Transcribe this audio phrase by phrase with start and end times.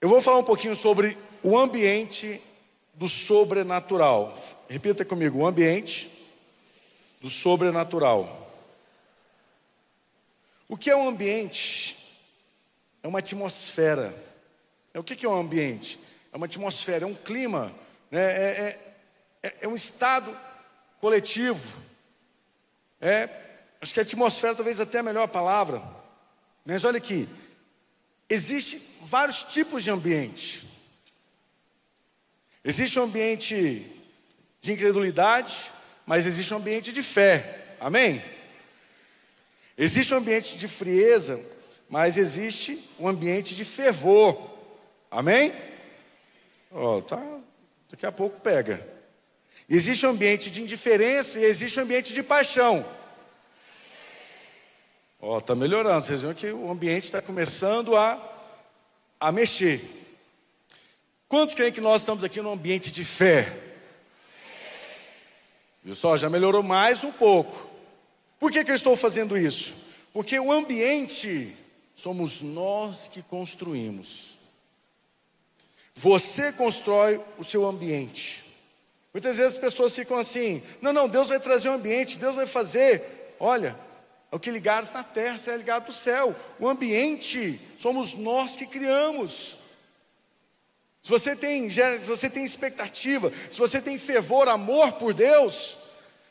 [0.00, 2.40] Eu vou falar um pouquinho sobre o ambiente
[2.94, 4.34] do sobrenatural.
[4.68, 6.08] Repita comigo: o ambiente
[7.20, 8.50] do sobrenatural.
[10.66, 11.96] O que é um ambiente?
[13.02, 14.14] É uma atmosfera.
[14.94, 15.98] É, o que é um ambiente?
[16.32, 17.72] É uma atmosfera, é um clima,
[18.10, 18.20] né?
[18.20, 18.78] é,
[19.42, 20.34] é, é, é um estado
[21.00, 21.78] coletivo.
[23.00, 23.28] É,
[23.80, 25.82] acho que atmosfera talvez até é a melhor palavra.
[26.64, 27.28] Mas olha aqui,
[28.30, 30.64] Existem vários tipos de ambiente.
[32.64, 33.84] Existe um ambiente
[34.62, 35.68] de incredulidade,
[36.06, 37.74] mas existe um ambiente de fé.
[37.80, 38.22] Amém?
[39.76, 41.40] Existe um ambiente de frieza,
[41.88, 44.38] mas existe um ambiente de fervor.
[45.10, 45.52] Amém?
[46.70, 47.40] Oh, tá,
[47.90, 48.86] daqui a pouco pega.
[49.68, 52.84] Existe um ambiente de indiferença e existe um ambiente de paixão.
[55.22, 56.04] Ó, oh, tá melhorando.
[56.04, 58.18] Vocês viram que o ambiente está começando a,
[59.18, 59.80] a mexer.
[61.28, 63.52] Quantos creem que nós estamos aqui num ambiente de fé?
[65.84, 66.16] Viu só?
[66.16, 67.68] Já melhorou mais um pouco.
[68.38, 69.74] Por que, que eu estou fazendo isso?
[70.12, 71.54] Porque o ambiente
[71.94, 74.38] somos nós que construímos.
[75.94, 78.42] Você constrói o seu ambiente.
[79.12, 82.46] Muitas vezes as pessoas ficam assim: não, não, Deus vai trazer um ambiente, Deus vai
[82.46, 83.36] fazer.
[83.38, 83.76] Olha,
[84.30, 86.34] o que ligados na terra será ligado no céu.
[86.58, 89.58] O ambiente somos nós que criamos.
[91.02, 95.76] Se você tem, se você tem expectativa, se você tem fervor, amor por Deus,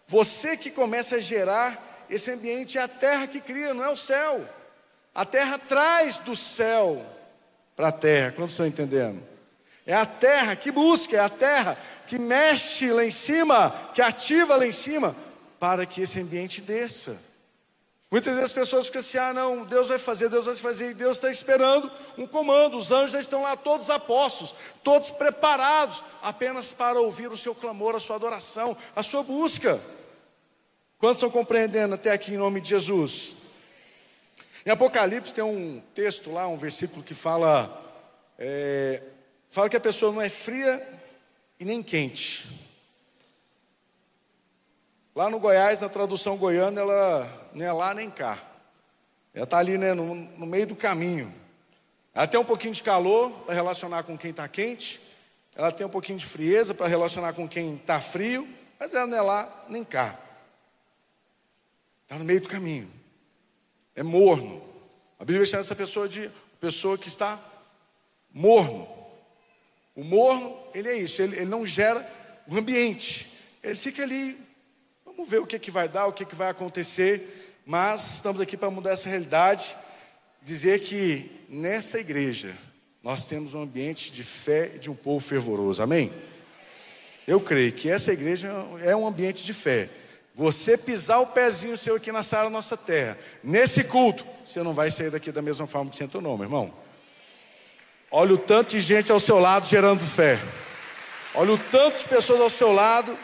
[0.08, 3.96] você que começa a gerar esse ambiente é a terra que cria, não é o
[3.96, 4.48] céu.
[5.14, 7.04] A terra traz do céu
[7.76, 9.22] para a terra, quantos estão entendendo?
[9.86, 11.78] É a terra que busca, é a terra
[12.08, 15.16] que mexe lá em cima, que ativa lá em cima,
[15.60, 17.29] para que esse ambiente desça.
[18.12, 20.94] Muitas vezes as pessoas ficam assim: ah, não, Deus vai fazer, Deus vai fazer, e
[20.96, 22.78] Deus está esperando um comando.
[22.78, 27.96] Os anjos já estão lá, todos apostos, todos preparados, apenas para ouvir o seu clamor,
[27.96, 29.80] a sua adoração, a sua busca.
[30.98, 33.34] Quantos estão compreendendo até aqui em nome de Jesus?
[34.66, 37.72] Em Apocalipse tem um texto lá, um versículo que fala,
[38.38, 39.02] é,
[39.50, 40.86] fala que a pessoa não é fria
[41.60, 42.69] e nem quente.
[45.20, 48.42] Lá no Goiás, na tradução goiana, ela não é lá nem cá.
[49.34, 51.30] Ela está ali né, no, no, meio do caminho.
[52.14, 55.02] Ela tem um pouquinho de calor para relacionar com quem está quente.
[55.58, 58.48] Ela tem um pouquinho de frieza para relacionar com quem está frio.
[58.80, 60.18] Mas ela não é lá nem cá.
[62.04, 62.90] Está no meio do caminho.
[63.98, 64.64] É morno.
[65.20, 66.32] A Bíblia chama essa pessoa de
[66.62, 67.38] pessoa que está
[68.34, 68.88] morno.
[69.98, 72.10] O morno, ele é isso, ele, ele não gera
[72.48, 73.58] o ambiente.
[73.62, 74.48] Ele fica ali,
[75.20, 77.62] vamos ver o que, que vai dar, o que, que vai acontecer.
[77.66, 79.76] Mas estamos aqui para mudar essa realidade,
[80.42, 82.56] dizer que nessa igreja
[83.04, 85.84] nós temos um ambiente de fé de um povo fervoroso.
[85.84, 86.10] Amém?
[87.28, 88.48] Eu creio que essa igreja
[88.82, 89.90] é um ambiente de fé.
[90.34, 94.90] Você pisar o pezinho seu aqui na sala nossa terra, nesse culto, você não vai
[94.90, 96.74] sair daqui da mesma forma que você entrou, não, meu irmão.
[98.10, 100.40] Olha o tanto de gente ao seu lado gerando fé.
[101.36, 103.18] Olha o tanto de pessoas ao seu lado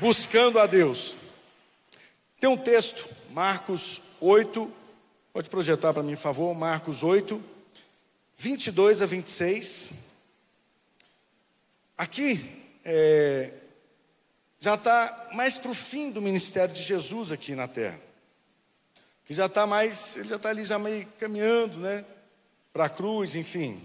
[0.00, 1.23] buscando a Deus.
[2.44, 4.70] Tem um texto, Marcos 8,
[5.32, 7.42] pode projetar para mim, por favor, Marcos 8,
[8.36, 9.92] 22 a 26.
[11.96, 12.38] Aqui,
[12.84, 13.50] é,
[14.60, 17.98] já está mais para o fim do ministério de Jesus aqui na terra.
[19.24, 22.04] Que já está mais, ele já está ali já meio caminhando, né?
[22.74, 23.80] Para a cruz, enfim.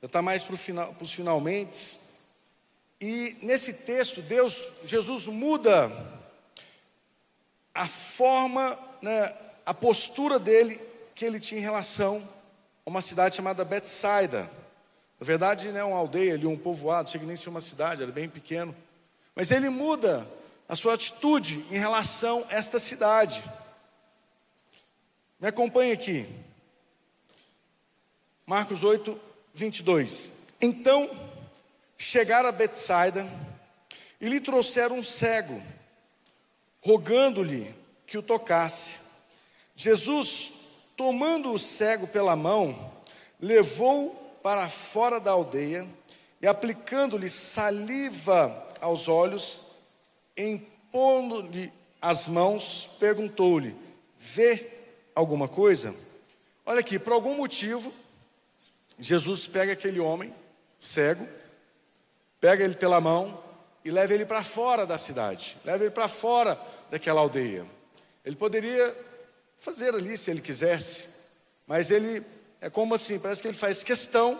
[0.00, 1.98] Já está mais para final, os finalmente.
[2.98, 6.18] E nesse texto, Deus, Jesus muda
[7.74, 10.80] a forma, né, a postura dele
[11.14, 12.22] que ele tinha em relação
[12.84, 14.42] a uma cidade chamada Betsaida.
[15.18, 18.28] Na verdade, né, uma aldeia ali, um povoado, chega nem ser uma cidade, era bem
[18.28, 18.74] pequeno.
[19.34, 20.26] Mas ele muda
[20.68, 23.42] a sua atitude em relação a esta cidade.
[25.38, 26.26] Me acompanhe aqui.
[28.46, 29.20] Marcos 8,
[29.54, 30.48] 22.
[30.60, 31.08] Então
[31.96, 33.28] chegaram a Betsaida
[34.20, 35.60] e lhe trouxeram um cego,
[36.80, 37.74] rogando-lhe
[38.06, 39.10] que o tocasse.
[39.76, 40.52] Jesus,
[40.96, 42.92] tomando o cego pela mão,
[43.40, 44.10] levou
[44.42, 45.86] para fora da aldeia
[46.40, 49.76] e aplicando-lhe saliva aos olhos,
[50.36, 53.76] impondo-lhe as mãos, perguntou-lhe:
[54.18, 54.66] Vê
[55.14, 55.94] alguma coisa?
[56.64, 57.92] Olha aqui, por algum motivo,
[58.98, 60.34] Jesus pega aquele homem
[60.78, 61.26] cego,
[62.40, 63.49] pega ele pela mão
[63.84, 66.58] e leva ele para fora da cidade, leva ele para fora
[66.90, 67.66] daquela aldeia.
[68.24, 68.96] Ele poderia
[69.56, 71.08] fazer ali se ele quisesse,
[71.66, 72.22] mas ele
[72.60, 74.38] é como assim, parece que ele faz questão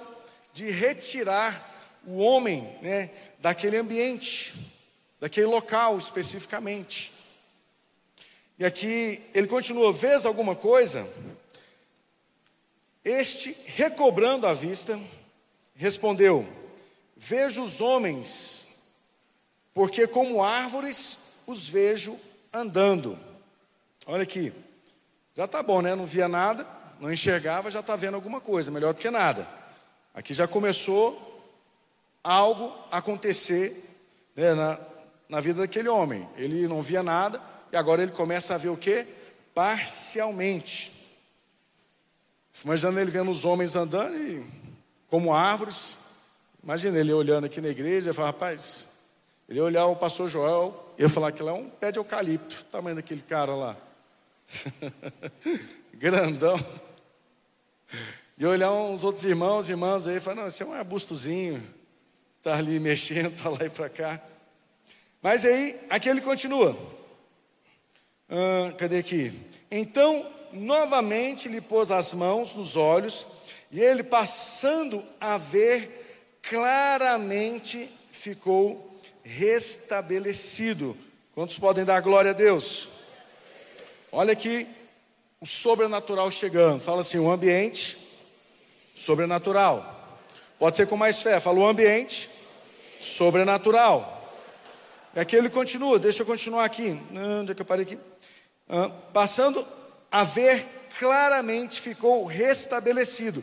[0.52, 1.68] de retirar
[2.06, 4.54] o homem né, daquele ambiente,
[5.18, 7.12] daquele local especificamente.
[8.58, 11.06] E aqui ele continua: vês alguma coisa?
[13.02, 14.98] Este, recobrando a vista,
[15.74, 16.46] respondeu:
[17.16, 18.59] Vejo os homens,
[19.80, 22.14] porque como árvores os vejo
[22.52, 23.18] andando.
[24.04, 24.52] Olha aqui,
[25.34, 25.94] já está bom, né?
[25.94, 26.66] Não via nada,
[27.00, 29.48] não enxergava, já está vendo alguma coisa, melhor do que nada.
[30.12, 31.18] Aqui já começou
[32.22, 33.74] algo acontecer
[34.36, 34.78] né, na,
[35.30, 36.28] na vida daquele homem.
[36.36, 37.40] Ele não via nada
[37.72, 39.06] e agora ele começa a ver o que?
[39.54, 40.92] Parcialmente.
[42.62, 44.44] Imaginando ele vendo os homens andando e,
[45.08, 45.96] como árvores.
[46.62, 48.89] Imagina ele olhando aqui na igreja e falar, rapaz,
[49.50, 51.98] ele ia olhar o pastor Joel e ia falar que lá é um pé de
[51.98, 53.76] eucalipto, tamanho daquele cara lá.
[55.92, 56.56] Grandão.
[58.38, 61.60] E olhar uns outros irmãos e irmãs aí e falar, não, esse é um arbustozinho,
[62.38, 64.22] está ali mexendo para lá e para cá.
[65.20, 66.74] Mas aí, aqui ele continua.
[68.28, 69.36] Ah, cadê aqui?
[69.68, 73.26] Então, novamente lhe pôs as mãos nos olhos,
[73.72, 78.89] e ele, passando a ver claramente, ficou
[79.22, 80.96] restabelecido.
[81.34, 82.88] Quantos podem dar glória a Deus?
[84.12, 84.66] Olha aqui
[85.40, 86.80] o sobrenatural chegando.
[86.80, 87.96] Fala assim: o ambiente
[88.94, 89.98] sobrenatural.
[90.58, 91.40] Pode ser com mais fé.
[91.40, 92.28] Fala o ambiente
[93.00, 94.18] sobrenatural.
[95.14, 96.96] E aqui ele continua, deixa eu continuar aqui.
[97.40, 97.98] Onde é que eu parei aqui?
[98.68, 99.66] Ah, passando
[100.12, 100.64] a ver
[100.98, 103.42] claramente, ficou restabelecido.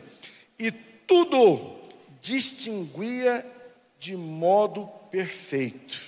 [0.58, 1.76] E tudo
[2.20, 3.44] distinguia
[3.98, 5.98] de modo perfeito.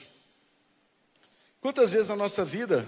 [1.61, 2.87] Quantas vezes na nossa vida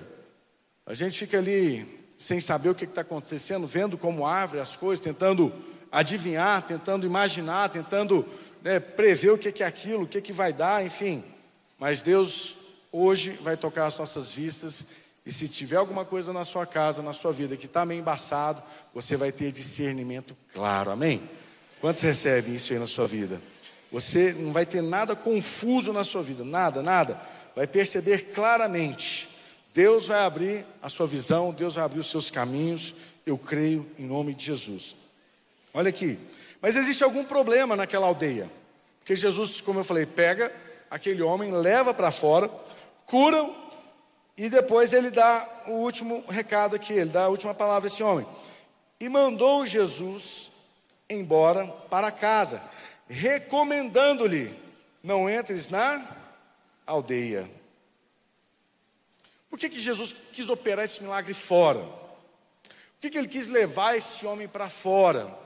[0.87, 5.03] a gente fica ali sem saber o que está acontecendo, vendo como árvore as coisas,
[5.03, 5.53] tentando
[5.91, 8.27] adivinhar, tentando imaginar, tentando
[8.63, 11.23] né, prever o que, é aquilo, o que, que vai dar, enfim.
[11.79, 12.57] Mas Deus
[12.93, 14.87] hoje vai tocar as nossas vistas,
[15.25, 18.63] e se tiver alguma coisa na sua casa, na sua vida que está meio embaçado,
[18.95, 21.23] você vai ter discernimento claro, amém?
[21.81, 23.41] Quantos recebem isso aí na sua vida?
[23.93, 27.21] Você não vai ter nada confuso na sua vida, nada, nada.
[27.55, 29.29] Vai perceber claramente.
[29.75, 32.95] Deus vai abrir a sua visão, Deus vai abrir os seus caminhos,
[33.27, 34.97] eu creio em nome de Jesus.
[35.75, 36.19] Olha aqui.
[36.61, 38.51] Mas existe algum problema naquela aldeia.
[39.01, 40.53] Porque Jesus, como eu falei, pega
[40.91, 42.49] aquele homem, leva para fora,
[43.07, 43.49] cura
[44.37, 48.03] e depois ele dá o último recado aqui, ele dá a última palavra a esse
[48.03, 48.27] homem.
[49.01, 50.51] E mandou Jesus
[51.11, 52.63] embora para casa,
[53.09, 54.55] recomendando-lhe:
[55.03, 56.07] não entres na
[56.87, 57.51] aldeia.
[59.51, 61.83] Por que, que Jesus quis operar esse milagre fora?
[61.83, 65.27] Por que, que ele quis levar esse homem para fora?
[65.27, 65.43] O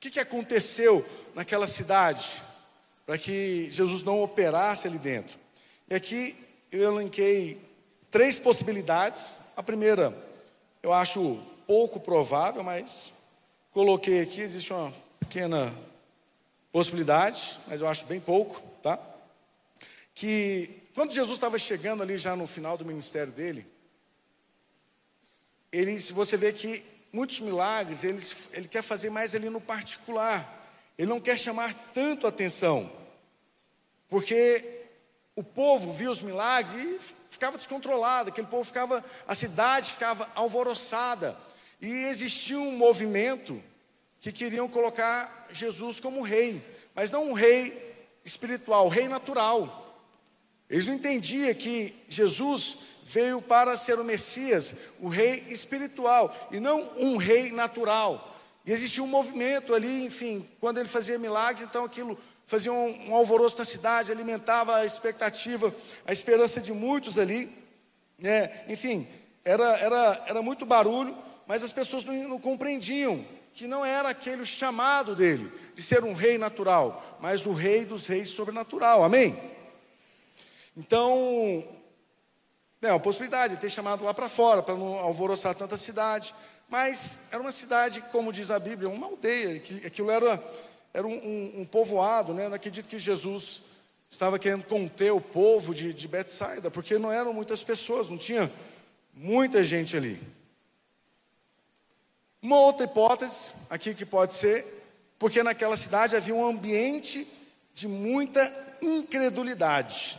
[0.00, 1.04] que, que aconteceu
[1.34, 2.42] naquela cidade
[3.06, 5.38] para que Jesus não operasse ali dentro?
[5.88, 6.36] E aqui
[6.70, 7.60] eu elenquei
[8.10, 9.36] três possibilidades.
[9.56, 10.14] A primeira,
[10.82, 13.12] eu acho pouco provável, mas
[13.72, 14.92] coloquei aqui, existe uma
[15.28, 15.74] pequena
[16.72, 18.98] possibilidade, mas eu acho bem pouco, tá?
[20.14, 23.66] Que quando Jesus estava chegando ali já no final do ministério dele,
[25.70, 26.82] ele, se você vê que
[27.12, 30.56] muitos milagres, ele, ele quer fazer mais ali no particular.
[30.96, 32.90] Ele não quer chamar tanto atenção.
[34.08, 34.64] Porque
[35.36, 36.98] o povo via os milagres e
[37.30, 41.36] ficava descontrolado, aquele povo ficava, a cidade ficava alvoroçada.
[41.82, 43.62] E existia um movimento
[44.20, 46.62] que queriam colocar Jesus como rei,
[46.94, 47.86] mas não um rei
[48.24, 49.86] espiritual, um rei natural.
[50.68, 56.90] Eles não entendiam que Jesus veio para ser o Messias, o rei espiritual, e não
[56.98, 58.36] um rei natural.
[58.66, 63.14] E existia um movimento ali, enfim, quando ele fazia milagres, então aquilo fazia um, um
[63.14, 65.74] alvoroço na cidade, alimentava a expectativa,
[66.06, 67.50] a esperança de muitos ali.
[68.18, 68.64] Né?
[68.68, 69.08] Enfim,
[69.44, 73.24] era, era, era muito barulho, mas as pessoas não, não compreendiam
[73.58, 78.06] que não era aquele chamado dele, de ser um rei natural, mas o rei dos
[78.06, 79.36] reis sobrenatural, amém?
[80.76, 81.66] Então,
[82.80, 86.32] é uma possibilidade de ter chamado lá para fora, para não alvoroçar tanta cidade.
[86.68, 89.60] Mas era uma cidade, como diz a Bíblia, uma aldeia.
[89.84, 90.40] Aquilo era,
[90.94, 92.44] era um, um, um povoado, né?
[92.44, 93.62] Eu não acredito que Jesus
[94.08, 98.48] estava querendo conter o povo de, de Betsaida, porque não eram muitas pessoas, não tinha
[99.12, 100.37] muita gente ali.
[102.40, 104.64] Uma outra hipótese aqui que pode ser,
[105.18, 107.26] porque naquela cidade havia um ambiente
[107.74, 108.40] de muita
[108.80, 110.16] incredulidade.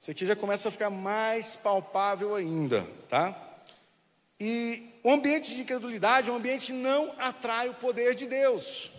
[0.00, 3.36] Isso aqui já começa a ficar mais palpável ainda, tá?
[4.40, 8.90] E o ambiente de incredulidade é um ambiente que não atrai o poder de Deus.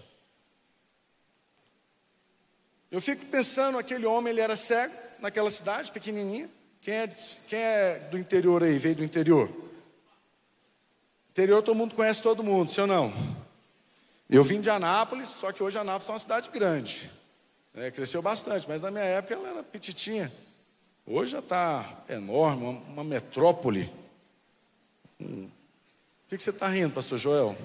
[2.92, 6.50] Eu fico pensando, aquele homem, ele era cego naquela cidade pequenininha.
[6.82, 7.08] Quem é,
[7.48, 9.69] quem é do interior aí, veio do interior?
[11.32, 13.14] Interior todo mundo conhece todo mundo, sim ou não?
[14.30, 17.10] Eu vim de Anápolis, só que hoje Anápolis é uma cidade grande.
[17.74, 20.32] É, cresceu bastante, mas na minha época ela era petitinha.
[21.06, 23.92] Hoje já está enorme, uma, uma metrópole.
[25.20, 25.50] Hum.
[26.26, 27.58] O que, que você está rindo, pastor Joel?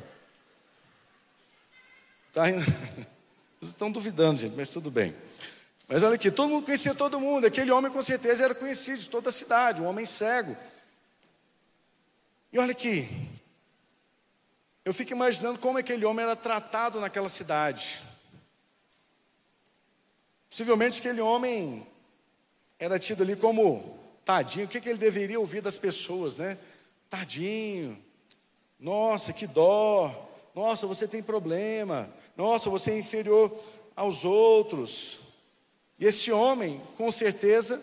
[2.29, 2.65] Está rindo?
[3.61, 5.15] Vocês estão duvidando, gente, mas tudo bem.
[5.87, 7.47] Mas olha aqui, todo mundo conhecia todo mundo.
[7.47, 10.57] Aquele homem com certeza era conhecido de toda a cidade, um homem cego.
[12.53, 13.09] E olha aqui,
[14.85, 18.03] eu fico imaginando como aquele homem era tratado naquela cidade.
[20.51, 21.87] Possivelmente aquele homem
[22.79, 24.67] era tido ali como tadinho.
[24.67, 26.59] O que, que ele deveria ouvir das pessoas, né?
[27.09, 27.99] Tadinho.
[28.79, 30.31] Nossa, que dó.
[30.55, 32.09] Nossa, você tem problema.
[32.37, 33.51] Nossa, você é inferior
[33.97, 35.19] aos outros.
[35.99, 37.83] E esse homem, com certeza,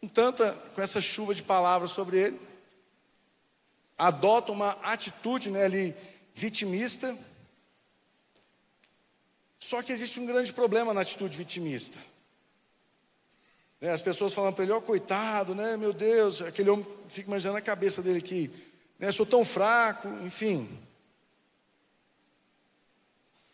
[0.00, 2.40] com tanta, com essa chuva de palavras sobre ele,
[3.96, 5.94] adota uma atitude né, ali
[6.34, 7.16] vitimista.
[9.58, 11.98] Só que existe um grande problema na atitude vitimista.
[13.80, 15.76] Né, as pessoas falam para ele, ó, oh, coitado, né?
[15.76, 18.50] Meu Deus, aquele homem fica imaginando a cabeça dele aqui,
[18.98, 19.10] né?
[19.12, 20.68] Sou tão fraco, enfim.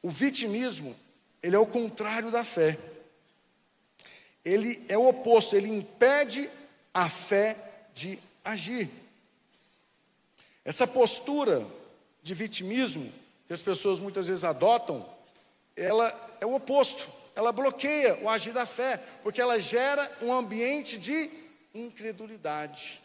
[0.02, 0.96] O vitimismo,
[1.42, 2.78] ele é o contrário da fé.
[4.44, 6.48] Ele é o oposto, ele impede
[6.94, 7.56] a fé
[7.94, 8.88] de agir.
[10.64, 11.66] Essa postura
[12.22, 13.10] de vitimismo
[13.46, 15.04] que as pessoas muitas vezes adotam,
[15.76, 17.20] ela é o oposto.
[17.34, 21.30] Ela bloqueia o agir da fé, porque ela gera um ambiente de
[21.74, 23.00] incredulidade,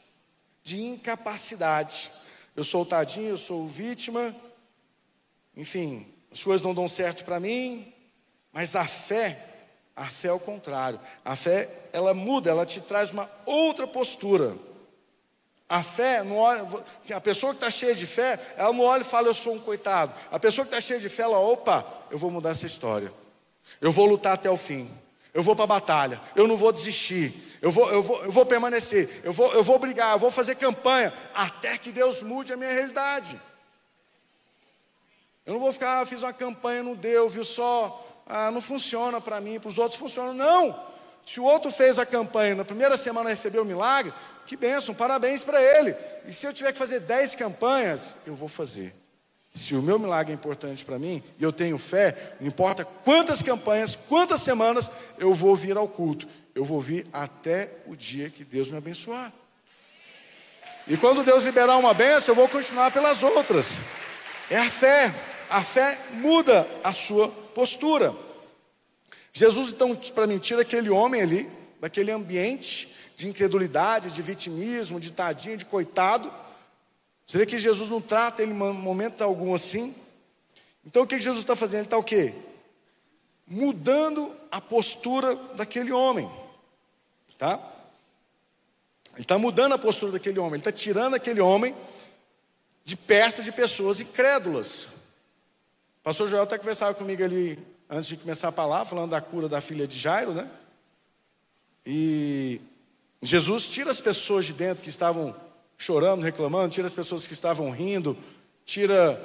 [0.63, 2.11] de incapacidade.
[2.55, 4.35] Eu sou o tadinho, eu sou vítima,
[5.55, 7.93] enfim, as coisas não dão certo para mim,
[8.51, 9.37] mas a fé,
[9.95, 10.99] a fé é o contrário.
[11.23, 14.53] A fé, ela muda, ela te traz uma outra postura.
[15.67, 16.63] A fé, não olha,
[17.15, 19.59] a pessoa que está cheia de fé, ela não olha e fala, eu sou um
[19.59, 20.13] coitado.
[20.31, 23.11] A pessoa que está cheia de fé, ela, opa, eu vou mudar essa história.
[23.81, 24.89] Eu vou lutar até o fim.
[25.33, 26.21] Eu vou para a batalha.
[26.35, 27.33] Eu não vou desistir.
[27.61, 29.21] Eu vou, eu, vou, eu vou permanecer.
[29.23, 30.13] Eu vou, eu vou brigar.
[30.13, 33.39] Eu vou fazer campanha até que Deus mude a minha realidade.
[35.45, 39.19] Eu não vou ficar, ah, fiz uma campanha, não deu, viu só, ah, não funciona
[39.21, 40.33] para mim, para os outros funciona.
[40.33, 40.95] Não!
[41.25, 44.13] Se o outro fez a campanha, na primeira semana recebeu o milagre,
[44.45, 45.95] que bênção, parabéns para ele.
[46.27, 48.93] E se eu tiver que fazer dez campanhas, eu vou fazer.
[49.53, 53.41] Se o meu milagre é importante para mim, e eu tenho fé, não importa quantas
[53.41, 56.27] campanhas, quantas semanas, eu vou vir ao culto.
[56.53, 59.31] Eu vou vir até o dia que Deus me abençoar.
[60.87, 63.79] E quando Deus liberar uma benção, eu vou continuar pelas outras.
[64.49, 65.13] É a fé
[65.49, 68.13] a fé muda a sua postura.
[69.33, 71.49] Jesus, então, para mim, tira aquele homem ali,
[71.79, 76.31] daquele ambiente de incredulidade, de vitimismo, de tadinho, de coitado.
[77.25, 79.95] Você vê que Jesus não trata ele em momento algum assim.
[80.85, 81.79] Então o que Jesus está fazendo?
[81.79, 82.33] Ele está o quê?
[83.47, 86.29] Mudando a postura daquele homem.
[87.37, 87.59] Tá?
[89.13, 91.75] Ele está mudando a postura daquele homem, ele está tirando aquele homem
[92.83, 94.87] de perto de pessoas incrédulas.
[96.03, 97.57] Pastor Joel até conversava comigo ali
[97.89, 100.49] antes de começar a palavra, falando da cura da filha de Jairo, né?
[101.85, 102.59] E
[103.25, 105.35] Jesus tira as pessoas de dentro que estavam
[105.77, 108.17] chorando, reclamando, tira as pessoas que estavam rindo,
[108.65, 109.19] tira,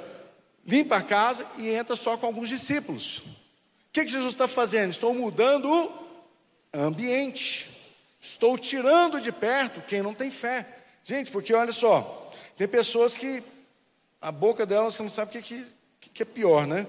[0.65, 3.17] limpa a casa e entra só com alguns discípulos.
[3.17, 4.91] O que, que Jesus está fazendo?
[4.91, 5.91] Estou mudando o
[6.73, 7.69] ambiente.
[8.19, 10.65] Estou tirando de perto quem não tem fé.
[11.03, 13.43] Gente, porque olha só, tem pessoas que
[14.21, 15.65] a boca delas você não sabe o que,
[15.99, 16.87] que que é pior, né?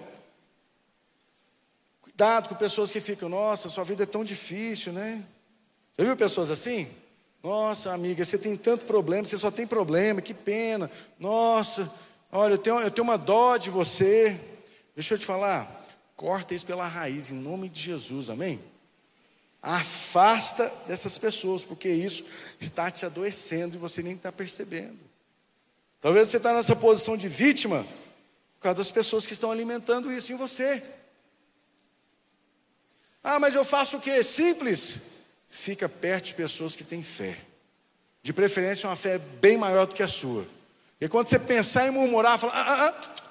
[2.03, 5.25] Cuidado com pessoas que ficam, nossa, sua vida é tão difícil, né?
[5.99, 6.89] Já viu pessoas assim?
[7.43, 10.89] Nossa, amiga, você tem tanto problema, você só tem problema, que pena.
[11.19, 11.93] Nossa,
[12.31, 14.39] olha, eu tenho, eu tenho uma dó de você.
[14.95, 15.85] Deixa eu te falar,
[16.15, 18.61] corta isso pela raiz, em nome de Jesus, amém?
[19.61, 22.25] Afasta dessas pessoas, porque isso
[22.61, 24.99] está te adoecendo e você nem está percebendo.
[26.01, 27.85] Talvez você está nessa posição de vítima,
[28.55, 30.81] por causa das pessoas que estão alimentando isso em você.
[33.23, 34.23] Ah, mas eu faço o que?
[34.23, 35.12] Simples.
[35.55, 37.37] Fica perto de pessoas que têm fé.
[38.23, 40.47] De preferência, uma fé bem maior do que a sua.
[40.99, 43.25] E quando você pensar em murmurar, falar, ah, ah, ah,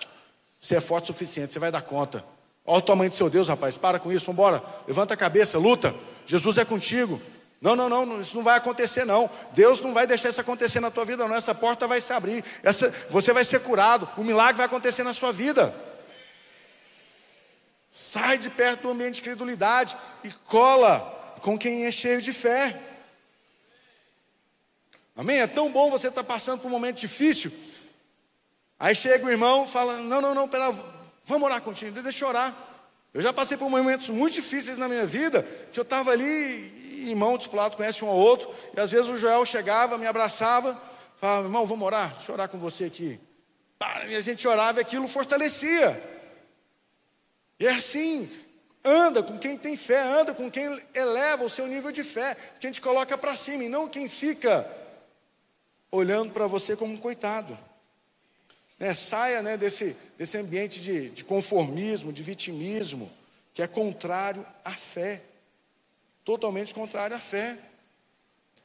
[0.60, 2.24] você é forte o suficiente, você vai dar conta.
[2.64, 4.64] Olha o tamanho do seu Deus, rapaz, para com isso, vamos embora.
[4.88, 5.96] Levanta a cabeça, luta.
[6.28, 7.20] Jesus é contigo.
[7.60, 9.28] Não, não, não, isso não vai acontecer não.
[9.54, 11.36] Deus não vai deixar isso acontecer na tua vida não.
[11.36, 12.46] Essa porta vai se abrir.
[12.62, 14.08] Essa, você vai ser curado.
[14.16, 15.74] O milagre vai acontecer na sua vida.
[17.90, 22.80] Sai de perto do ambiente de credulidade e cola com quem é cheio de fé.
[25.16, 25.40] Amém?
[25.40, 27.52] É tão bom você estar tá passando por um momento difícil.
[28.80, 30.72] Aí chega o irmão fala: Não, não, não, pera,
[31.26, 32.56] vamos orar contigo, deixa eu orar.
[33.14, 37.38] Eu já passei por momentos muito difíceis na minha vida, que eu estava ali, irmão
[37.38, 40.80] discipulado conhece um ao outro, e às vezes o Joel chegava, me abraçava,
[41.18, 43.20] falava, irmão, vamos orar, deixa eu orar com você aqui.
[44.08, 46.02] E a gente orava e aquilo fortalecia.
[47.60, 48.30] E é assim,
[48.84, 52.72] anda com quem tem fé, anda com quem eleva o seu nível de fé, quem
[52.72, 54.70] te coloca para cima, e não quem fica
[55.92, 57.58] olhando para você como um coitado.
[58.80, 63.12] Né, saia né, desse, desse ambiente de, de conformismo, de vitimismo,
[63.54, 65.22] que é contrário à fé
[66.24, 67.58] totalmente contrário à fé.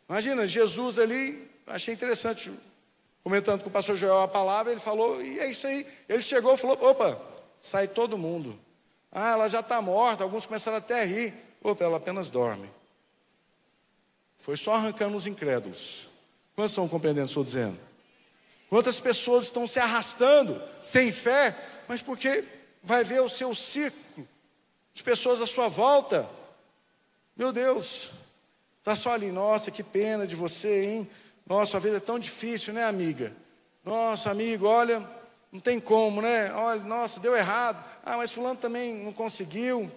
[0.09, 2.53] Imagina, Jesus ali, achei interessante,
[3.23, 5.87] comentando com o pastor Joel a palavra, ele falou, e é isso aí.
[6.09, 7.21] Ele chegou e falou: opa,
[7.61, 8.59] sai todo mundo.
[9.19, 11.33] Ah, ela já está morta, alguns começaram até a rir.
[11.63, 12.71] Opa, ela apenas dorme.
[14.37, 16.09] Foi só arrancando os incrédulos.
[16.55, 17.79] Quantos estão compreendendo o que estou dizendo?
[18.69, 21.57] Quantas pessoas estão se arrastando sem fé,
[21.89, 22.45] mas porque
[22.83, 24.29] vai ver o seu ciclo
[24.93, 26.29] de pessoas à sua volta
[27.37, 28.13] meu Deus,
[28.79, 31.11] está só ali, nossa, que pena de você, hein?
[31.47, 33.31] Nossa, a vida é tão difícil, né, amiga?
[33.85, 35.07] Nossa, amigo, olha,
[35.57, 36.53] não tem como, né?
[36.53, 37.83] Olha, nossa, deu errado.
[38.05, 39.91] Ah, mas fulano também não conseguiu.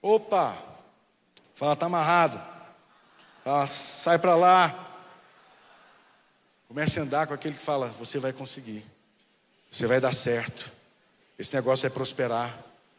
[0.00, 0.56] Opa,
[1.56, 2.40] fala, está amarrado.
[3.42, 4.88] Fala, sai para lá.
[6.68, 8.84] Comece a andar com aquele que fala, você vai conseguir.
[9.72, 10.70] Você vai dar certo.
[11.36, 12.56] Esse negócio vai prosperar.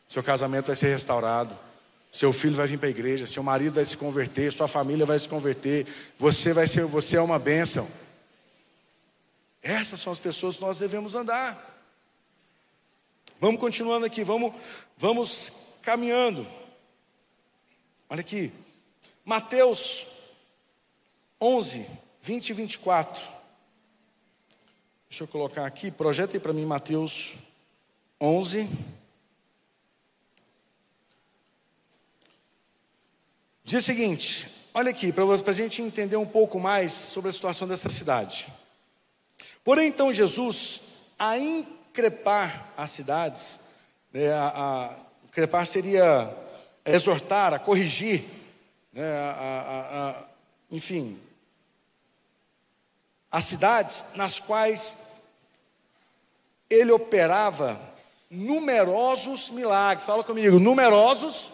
[0.09, 1.57] Seu casamento vai ser restaurado.
[2.11, 5.17] Seu filho vai vir para a igreja, seu marido vai se converter, sua família vai
[5.17, 5.87] se converter,
[6.19, 7.87] você vai ser, você é uma bênção.
[9.63, 11.72] Essas são as pessoas que nós devemos andar.
[13.39, 14.53] Vamos continuando aqui, vamos,
[14.97, 16.47] vamos caminhando.
[18.09, 18.51] Olha aqui,
[19.25, 20.31] Mateus
[21.39, 21.85] 11,
[22.21, 23.33] 20 e 24.
[25.09, 27.33] Deixa eu colocar aqui, projeta aí para mim Mateus
[28.19, 28.67] 11,
[33.63, 37.67] Diz o seguinte: olha aqui, para a gente entender um pouco mais sobre a situação
[37.67, 38.47] dessa cidade.
[39.63, 41.37] Porém, então, Jesus, a
[41.93, 43.59] increpar as cidades,
[44.11, 44.95] né, a, a
[45.27, 46.35] increpar seria
[46.83, 48.23] exortar, a corrigir,
[48.91, 50.25] né, a, a,
[50.71, 51.21] enfim,
[53.31, 55.21] as cidades nas quais
[56.67, 57.79] ele operava
[58.27, 60.07] numerosos milagres.
[60.07, 61.51] Fala comigo, numerosos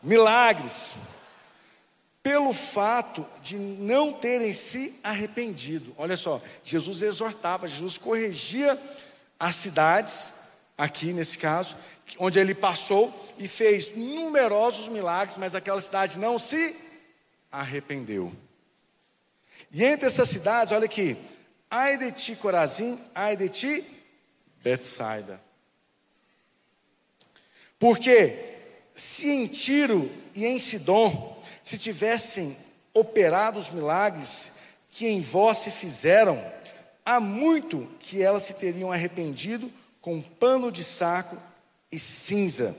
[0.00, 0.94] milagres,
[2.22, 5.92] pelo fato de não terem se arrependido.
[5.98, 8.78] Olha só, Jesus exortava, Jesus corrigia
[9.42, 10.30] as cidades,
[10.78, 11.74] aqui nesse caso,
[12.16, 16.76] onde ele passou e fez numerosos milagres, mas aquela cidade não se
[17.50, 18.32] arrependeu.
[19.72, 21.16] E entre essas cidades, olha aqui,
[21.68, 23.84] ai de ti Corazim, ai de ti
[24.62, 25.40] Betsaida.
[27.80, 28.60] Porque
[28.94, 32.56] se em Tiro e em Sidom se tivessem
[32.94, 34.52] operado os milagres
[34.92, 36.40] que em vós se fizeram,
[37.04, 41.36] há muito que elas se teriam arrependido com pano de saco
[41.90, 42.76] e cinza.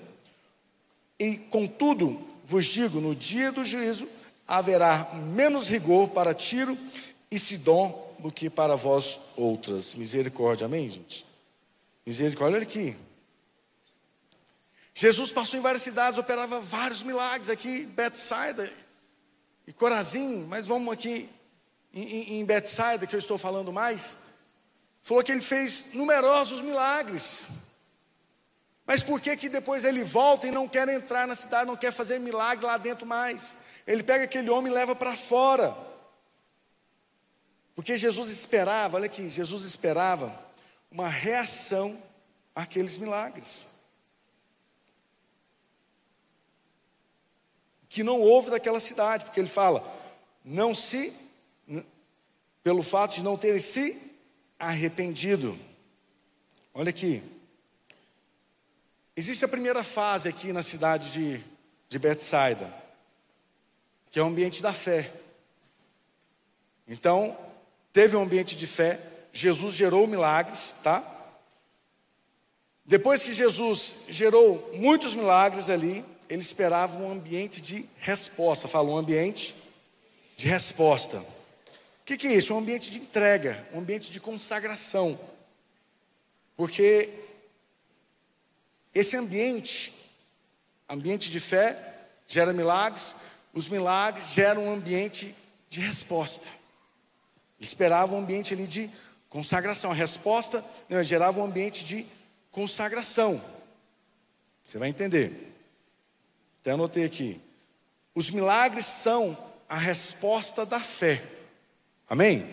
[1.19, 4.07] E contudo, vos digo, no dia do juízo
[4.47, 6.77] haverá menos rigor para Tiro
[7.31, 9.95] e Sidom do que para vós outras.
[9.95, 11.25] Misericórdia, amém, gente?
[12.05, 12.95] Misericórdia, olha aqui.
[14.93, 18.71] Jesus passou em várias cidades, operava vários milagres aqui, Bethsaida
[19.65, 21.29] e Corazim, mas vamos aqui
[21.93, 24.33] em, em Bethsaida, que eu estou falando mais.
[25.03, 27.47] Falou que ele fez numerosos milagres.
[28.85, 31.91] Mas por que que depois ele volta e não quer entrar na cidade, não quer
[31.91, 33.57] fazer milagre lá dentro mais?
[33.85, 35.75] Ele pega aquele homem e leva para fora.
[37.75, 40.33] Porque Jesus esperava, olha aqui, Jesus esperava
[40.91, 42.01] uma reação
[42.55, 43.73] àqueles milagres.
[47.93, 49.83] que não houve daquela cidade, porque ele fala,
[50.43, 51.13] não se,
[52.63, 54.13] pelo fato de não terem se
[54.57, 55.57] arrependido.
[56.73, 57.21] Olha aqui.
[59.15, 61.43] Existe a primeira fase aqui na cidade de,
[61.87, 62.73] de Betsaida,
[64.09, 65.11] que é o ambiente da fé.
[66.87, 67.37] Então,
[67.91, 68.99] teve um ambiente de fé,
[69.31, 71.09] Jesus gerou milagres, tá?
[72.85, 78.67] Depois que Jesus gerou muitos milagres ali, ele esperava um ambiente de resposta.
[78.67, 79.55] Fala, um ambiente
[80.35, 81.23] de resposta.
[82.03, 82.53] O que, que é isso?
[82.53, 85.17] Um ambiente de entrega, um ambiente de consagração.
[86.57, 87.09] Porque
[88.93, 90.11] esse ambiente,
[90.89, 91.77] ambiente de fé,
[92.27, 93.15] gera milagres,
[93.53, 95.33] os milagres geram um ambiente
[95.69, 96.49] de resposta.
[97.57, 98.89] Esperava um ambiente ali de
[99.29, 99.91] consagração.
[99.91, 102.05] A resposta né, gerava um ambiente de
[102.51, 103.41] consagração.
[104.65, 105.53] Você vai entender.
[106.59, 107.39] Até anotei aqui.
[108.13, 109.37] Os milagres são
[109.69, 111.23] a resposta da fé.
[112.09, 112.45] Amém?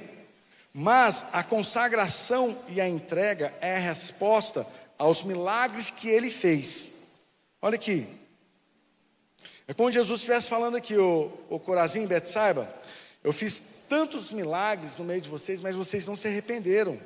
[0.73, 7.09] Mas a consagração e a entrega é a resposta aos milagres que ele fez.
[7.61, 8.07] Olha aqui.
[9.67, 12.69] É como Jesus estivesse falando aqui, o, o Corazim, Betsaiba.
[13.23, 16.99] Eu fiz tantos milagres no meio de vocês, mas vocês não se arrependeram.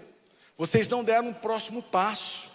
[0.57, 2.53] Vocês não deram um próximo passo.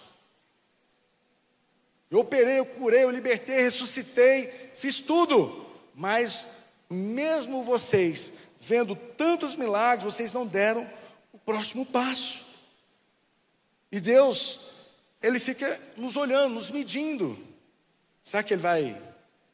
[2.09, 5.65] Eu operei, eu curei, eu libertei, ressuscitei, fiz tudo.
[5.93, 6.49] Mas
[6.89, 10.87] mesmo vocês vendo tantos milagres, vocês não deram
[11.33, 12.45] o próximo passo.
[13.91, 14.59] E Deus,
[15.23, 17.35] Ele fica nos olhando, nos medindo.
[18.23, 19.01] Será que Ele vai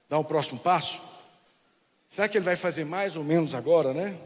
[0.10, 1.01] dar o próximo passo?
[2.10, 4.17] Será que Ele vai fazer mais ou menos agora, né?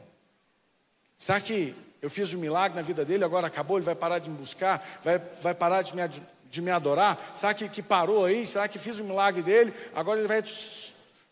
[1.19, 4.30] Será que eu fiz um milagre na vida dele, agora acabou, ele vai parar de
[4.30, 6.02] me buscar, vai, vai parar de me
[6.49, 7.32] de me adorar?
[7.36, 8.47] Será que, que parou aí?
[8.47, 9.71] Será que fiz o milagre dele?
[9.93, 10.41] Agora ele vai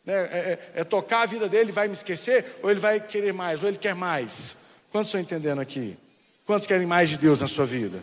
[0.08, 2.60] né, é, é, é, tocar a vida dele, vai me esquecer?
[2.64, 3.62] Ou ele vai querer mais?
[3.62, 4.56] Ou ele quer mais?
[4.90, 5.98] Quantos estão entendendo aqui?
[6.46, 8.02] Quantos querem mais de Deus na sua vida?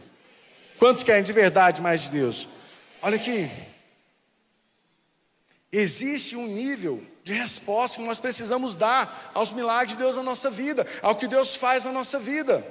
[0.79, 2.47] Quantos querem de verdade mais de Deus?
[3.01, 3.51] Olha aqui.
[5.73, 10.51] Existe um nível de resposta que nós precisamos dar aos milagres de Deus na nossa
[10.51, 12.63] vida, ao que Deus faz na nossa vida.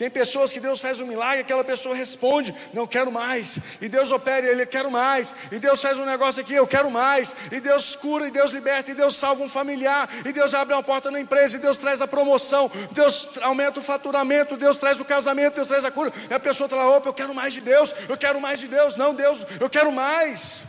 [0.00, 3.58] Tem pessoas que Deus faz um milagre, aquela pessoa responde, não quero mais.
[3.82, 5.34] E Deus opera, ele quero mais.
[5.52, 7.34] E Deus faz um negócio aqui, eu quero mais.
[7.52, 10.82] E Deus cura, e Deus liberta, e Deus salva um familiar, e Deus abre uma
[10.82, 15.04] porta na empresa, e Deus traz a promoção, Deus aumenta o faturamento, Deus traz o
[15.04, 16.10] casamento, Deus traz a cura.
[16.30, 18.96] E a pessoa fala, opa, eu quero mais de Deus, eu quero mais de Deus.
[18.96, 20.64] Não, Deus, eu quero mais.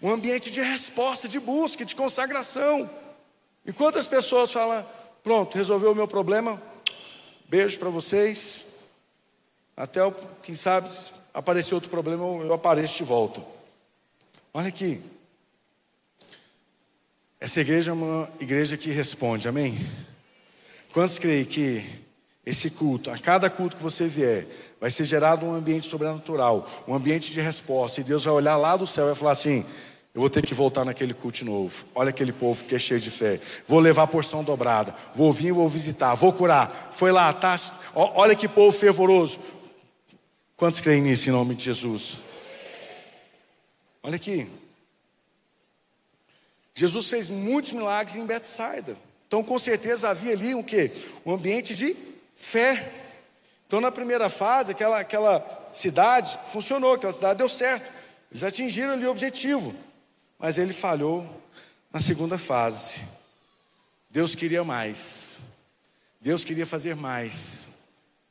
[0.00, 2.88] Um ambiente de resposta, de busca, de consagração.
[3.66, 4.86] E quantas pessoas falam,
[5.24, 6.62] pronto, resolveu o meu problema,
[7.50, 8.64] Beijo para vocês.
[9.76, 10.00] Até,
[10.40, 10.88] quem sabe,
[11.34, 13.42] aparecer outro problema, eu apareço de volta.
[14.54, 15.02] Olha aqui.
[17.40, 19.76] Essa igreja é uma igreja que responde, amém?
[20.92, 21.84] Quantos creem que
[22.46, 24.46] esse culto, a cada culto que você vier,
[24.80, 28.76] vai ser gerado um ambiente sobrenatural, um ambiente de resposta, e Deus vai olhar lá
[28.76, 29.66] do céu e vai falar assim:
[30.12, 31.84] eu vou ter que voltar naquele culto novo.
[31.94, 33.40] Olha aquele povo que é cheio de fé.
[33.68, 34.94] Vou levar a porção dobrada.
[35.14, 36.90] Vou vir, vou visitar, vou curar.
[36.92, 37.54] Foi lá, tá?
[37.94, 39.38] Olha que povo fervoroso.
[40.56, 42.18] Quantos creem nisso em nome de Jesus?
[44.02, 44.50] Olha aqui.
[46.74, 48.96] Jesus fez muitos milagres em Betsaida.
[49.28, 50.90] Então, com certeza havia ali um quê?
[51.24, 51.94] Um ambiente de
[52.34, 52.92] fé.
[53.66, 57.88] Então, na primeira fase, aquela, aquela cidade funcionou, aquela cidade deu certo.
[58.32, 59.72] Eles atingiram ali o objetivo.
[60.40, 61.28] Mas ele falhou
[61.92, 63.02] na segunda fase.
[64.08, 65.38] Deus queria mais.
[66.20, 67.68] Deus queria fazer mais.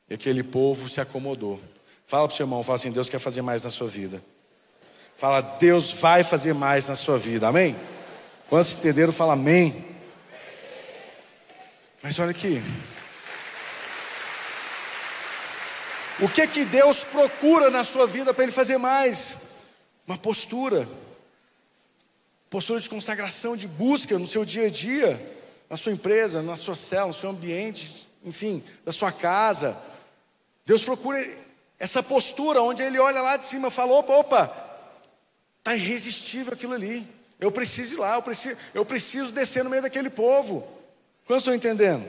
[0.09, 1.61] E aquele povo se acomodou.
[2.07, 4.21] Fala para o seu irmão, fala assim: Deus quer fazer mais na sua vida.
[5.15, 7.47] Fala, Deus vai fazer mais na sua vida.
[7.47, 7.75] Amém?
[8.49, 9.85] Quantos entenderam, fala amém.
[12.01, 12.63] Mas olha aqui.
[16.21, 19.37] O que que Deus procura na sua vida para Ele fazer mais?
[20.07, 20.87] Uma postura
[22.49, 25.38] postura de consagração, de busca no seu dia a dia,
[25.69, 29.77] na sua empresa, na sua cela, no seu ambiente, enfim, da sua casa.
[30.65, 31.19] Deus procura
[31.77, 34.69] essa postura onde Ele olha lá de cima e fala: opa, opa,
[35.59, 37.05] está irresistível aquilo ali.
[37.39, 40.67] Eu preciso ir lá, eu preciso, eu preciso descer no meio daquele povo.
[41.25, 42.05] Quantos estão entendendo?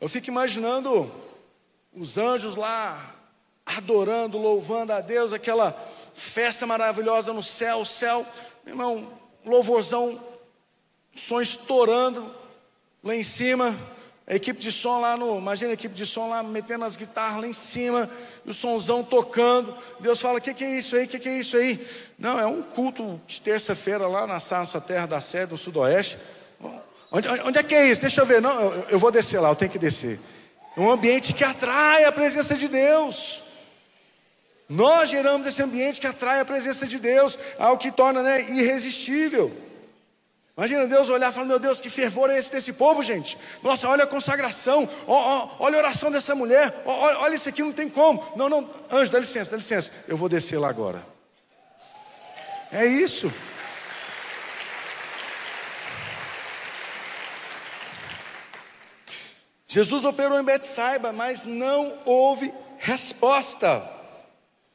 [0.00, 1.10] Eu fico imaginando
[1.92, 3.16] os anjos lá
[3.64, 5.72] adorando, louvando a Deus, aquela
[6.14, 8.26] festa maravilhosa no céu, o céu
[8.64, 9.08] meu irmão,
[9.44, 10.18] louvorzão,
[11.14, 12.34] som estourando
[13.02, 13.74] lá em cima,
[14.26, 17.40] a equipe de som lá no, imagina a equipe de som lá metendo as guitarras
[17.40, 18.08] lá em cima,
[18.46, 19.74] e o sonzão tocando.
[19.98, 21.04] Deus fala: "O que, que é isso aí?
[21.04, 21.84] O que, que é isso aí?"
[22.18, 26.18] Não, é um culto de terça-feira lá na nossa terra da sede, no sudoeste.
[27.10, 28.00] Onde, onde, é que é isso?
[28.00, 28.40] Deixa eu ver.
[28.40, 30.20] Não, eu, eu vou descer lá, eu tenho que descer.
[30.76, 33.49] É um ambiente que atrai a presença de Deus.
[34.70, 39.52] Nós geramos esse ambiente que atrai a presença de Deus, algo que torna né, irresistível.
[40.56, 43.36] Imagina Deus olhar e falar: Meu Deus, que fervor é esse desse povo, gente?
[43.64, 48.24] Nossa, olha a consagração, olha a oração dessa mulher, olha isso aqui, não tem como.
[48.36, 51.04] Não, não, anjo, dá licença, dá licença, eu vou descer lá agora.
[52.70, 53.32] É isso.
[59.66, 63.99] Jesus operou em Betsaiba, mas não houve resposta.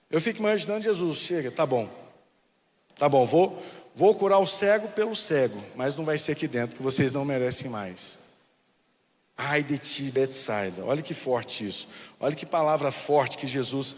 [0.10, 1.90] Eu fico imaginando Jesus, chega, tá bom.
[2.96, 3.62] Tá bom, vou,
[3.94, 7.26] vou curar o cego pelo cego, mas não vai ser aqui dentro, que vocês não
[7.26, 8.20] merecem mais.
[9.38, 10.86] Ai de ti, Betsaida.
[10.86, 11.90] Olha que forte isso.
[12.20, 13.98] Olha que palavra forte que Jesus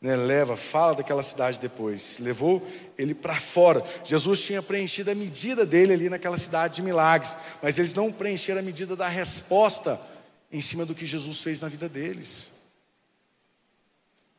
[0.00, 2.18] né, leva, fala daquela cidade depois.
[2.20, 2.64] Levou
[2.96, 3.84] ele para fora.
[4.04, 8.60] Jesus tinha preenchido a medida dele ali naquela cidade de milagres, mas eles não preencheram
[8.60, 10.00] a medida da resposta
[10.52, 12.55] em cima do que Jesus fez na vida deles.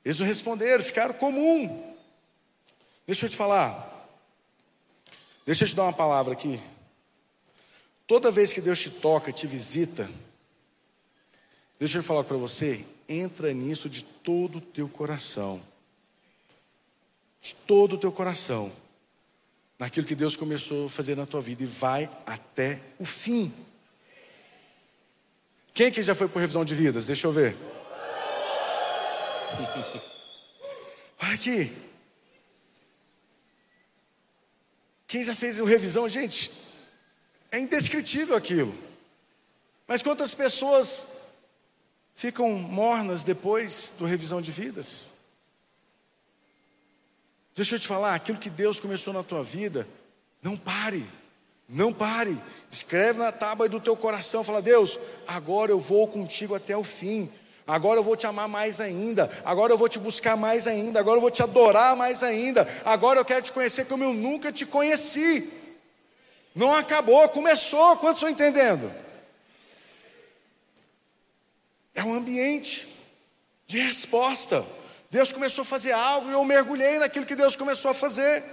[0.08, 1.94] Eles não responderam, ficaram comum.
[3.06, 4.10] Deixa eu te falar.
[5.46, 6.58] Deixa eu te dar uma palavra aqui.
[8.08, 10.10] Toda vez que Deus te toca, te visita,
[11.78, 15.62] deixa eu falar para você, entra nisso de todo o teu coração.
[17.42, 18.72] De todo o teu coração.
[19.78, 23.54] Naquilo que Deus começou a fazer na tua vida e vai até o fim.
[25.74, 27.08] Quem que já foi por revisão de vidas?
[27.08, 27.58] Deixa eu ver.
[31.22, 31.72] Olha aqui.
[35.08, 36.52] Quem já fez revisão, gente,
[37.52, 38.76] é indescritível aquilo.
[39.88, 41.32] Mas quantas pessoas
[42.14, 45.12] ficam mornas depois do revisão de vidas?
[47.56, 49.88] Deixa eu te falar, aquilo que Deus começou na tua vida,
[50.44, 51.06] não pare.
[51.70, 52.38] Não pare,
[52.72, 57.30] escreve na tábua do teu coração, fala: Deus, agora eu vou contigo até o fim.
[57.68, 59.30] Agora eu vou te amar mais ainda.
[59.44, 61.02] Agora eu vou te buscar mais ainda.
[61.02, 62.66] Agora eu vou te adorar mais ainda.
[62.86, 65.52] Agora eu quero te conhecer como eu nunca te conheci.
[66.56, 67.98] Não acabou, começou.
[67.98, 68.90] Quantos estão entendendo?
[71.94, 72.88] É um ambiente
[73.68, 74.66] de resposta.
[75.12, 78.44] Deus começou a fazer algo e eu mergulhei naquilo que Deus começou a fazer.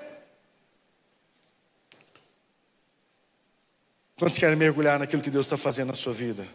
[4.16, 6.46] Quantos querem mergulhar naquilo que Deus está fazendo na sua vida?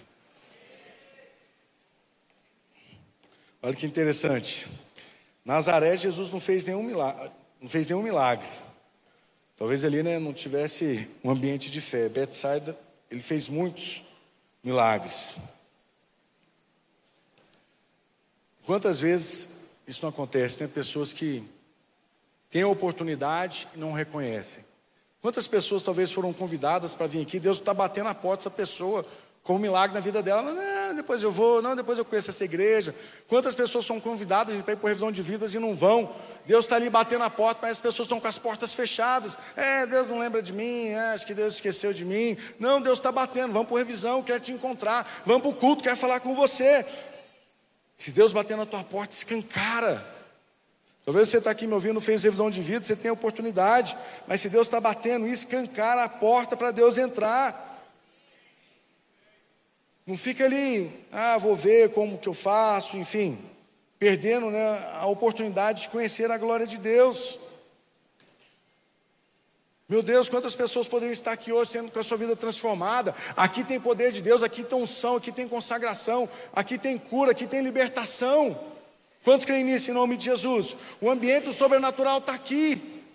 [3.61, 4.67] Olha que interessante.
[5.43, 7.31] Nazaré, Jesus não fez nenhum milagre.
[7.61, 8.47] Não fez nenhum milagre.
[9.57, 12.07] Talvez ali né, não tivesse um ambiente de fé.
[12.07, 12.77] Betsaida,
[13.11, 14.03] ele fez muitos
[14.63, 15.39] milagres.
[18.65, 20.59] Quantas vezes isso não acontece?
[20.59, 20.73] Tem né?
[20.73, 21.43] pessoas que
[22.49, 24.63] têm a oportunidade e não reconhecem.
[25.21, 27.39] Quantas pessoas talvez foram convidadas para vir aqui?
[27.39, 29.05] Deus está batendo a porta dessa pessoa
[29.43, 30.43] com um milagre na vida dela.
[30.43, 32.93] Não, depois eu vou, não, depois eu conheço essa igreja.
[33.27, 36.13] Quantas pessoas são convidadas para ir por revisão de vidas e não vão?
[36.45, 39.37] Deus está ali batendo a porta, mas as pessoas estão com as portas fechadas.
[39.55, 42.37] É, Deus não lembra de mim, é, acho que Deus esqueceu de mim.
[42.59, 45.07] Não, Deus está batendo, vamos por revisão, quero te encontrar.
[45.25, 46.85] Vamos para o culto, quero falar com você.
[47.97, 50.19] Se Deus bater na tua porta, escancara.
[51.05, 53.97] Talvez você está aqui me ouvindo, fez revisão de vida, você tem a oportunidade,
[54.27, 57.68] mas se Deus está batendo, escancara a porta para Deus entrar.
[60.09, 63.37] Não fica ali, ah, vou ver como que eu faço, enfim,
[63.99, 67.37] perdendo né, a oportunidade de conhecer a glória de Deus.
[69.87, 73.13] Meu Deus, quantas pessoas poderiam estar aqui hoje sendo com a sua vida transformada?
[73.37, 77.45] Aqui tem poder de Deus, aqui tem unção, aqui tem consagração, aqui tem cura, aqui
[77.45, 78.59] tem libertação.
[79.23, 80.75] Quantos creem nisso em nome de Jesus?
[80.99, 83.05] O ambiente sobrenatural está aqui.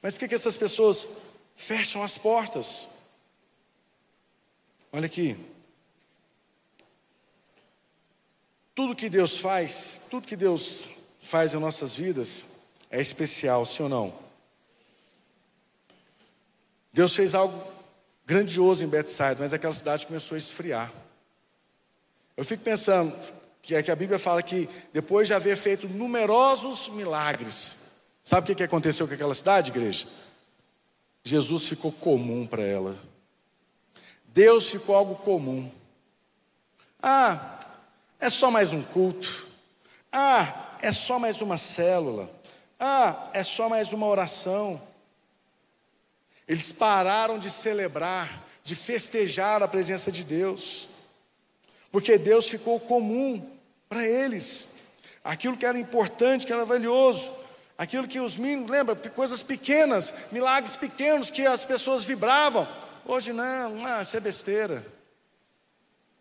[0.00, 1.08] Mas por que, que essas pessoas
[1.56, 2.86] fecham as portas?
[4.92, 5.36] Olha aqui.
[8.76, 10.86] Tudo que Deus faz, tudo que Deus
[11.22, 12.60] faz em nossas vidas
[12.90, 14.14] é especial, sim ou não?
[16.92, 17.58] Deus fez algo
[18.26, 20.92] grandioso em Bethsaida, mas aquela cidade começou a esfriar.
[22.36, 23.16] Eu fico pensando,
[23.62, 28.54] que é que a Bíblia fala que depois de haver feito numerosos milagres, sabe o
[28.54, 30.06] que, aconteceu com aquela cidade, igreja?
[31.24, 32.94] Jesus ficou comum para ela.
[34.26, 35.72] Deus ficou algo comum.
[37.02, 37.58] Ah,
[38.26, 39.46] é só mais um culto.
[40.10, 42.28] Ah, é só mais uma célula.
[42.78, 44.82] Ah, é só mais uma oração.
[46.48, 50.88] Eles pararam de celebrar, de festejar a presença de Deus,
[51.92, 53.48] porque Deus ficou comum
[53.88, 54.88] para eles.
[55.22, 57.30] Aquilo que era importante, que era valioso,
[57.78, 62.66] aquilo que os meninos, lembra, coisas pequenas, milagres pequenos que as pessoas vibravam.
[63.04, 64.84] Hoje não, ah, isso é besteira.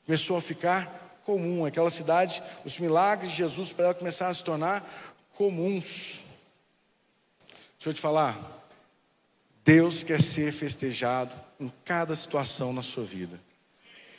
[0.06, 1.66] Começou a ficar comum.
[1.66, 4.84] Aquela cidade, os milagres de Jesus para ela começaram a se tornar
[5.34, 6.22] comuns.
[7.78, 8.38] Deixa eu te falar,
[9.64, 13.40] Deus quer ser festejado em cada situação na sua vida.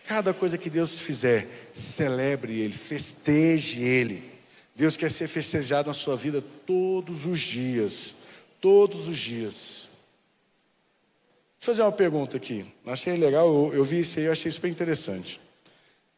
[0.04, 4.22] Cada coisa que Deus fizer, celebre Ele, festeje Ele.
[4.74, 8.26] Deus quer ser festejado na sua vida todos os dias.
[8.60, 9.88] Todos os dias.
[11.58, 12.64] Deixa eu fazer uma pergunta aqui.
[12.86, 15.40] Achei legal, eu, eu vi isso aí, eu achei super interessante.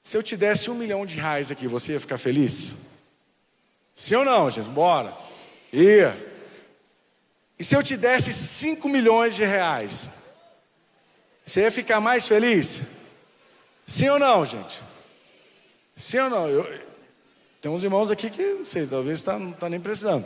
[0.02, 2.74] Se eu te desse um milhão de reais aqui, você ia ficar feliz?
[3.94, 4.68] Sim ou não, gente?
[4.70, 5.12] Bora.
[5.72, 6.16] Ia.
[7.58, 10.08] E se eu te desse cinco milhões de reais?
[11.44, 12.80] Você ia ficar mais feliz?
[13.86, 14.80] Sim ou não, gente?
[15.96, 16.48] Sim ou não?
[16.48, 16.80] Eu,
[17.60, 20.24] tem uns irmãos aqui que, não sei, talvez tá, não está nem precisando.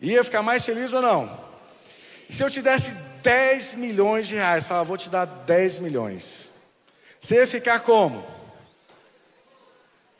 [0.00, 1.52] Ia ficar mais feliz ou não?
[2.28, 6.62] E se eu te desse 10 milhões de reais, falava, vou te dar 10 milhões.
[7.20, 8.26] Você ia ficar como?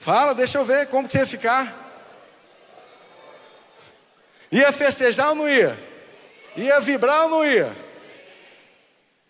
[0.03, 1.73] Fala, deixa eu ver como que você ia ficar.
[4.51, 5.79] Ia festejar ou não ia?
[6.57, 7.73] Ia vibrar ou não ia?